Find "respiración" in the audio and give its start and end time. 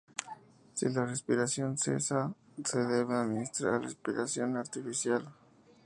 1.05-1.77, 3.83-4.57